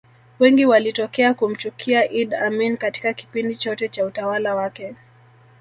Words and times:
Wengi 0.39 0.65
walitokea 0.65 1.33
kumchukia 1.33 2.11
Idd 2.11 2.33
Amin 2.33 2.77
Katika 2.77 3.13
kipindi 3.13 3.55
chote 3.55 3.89
Cha 3.89 4.05
utawala 4.05 4.55
wake 4.55 4.95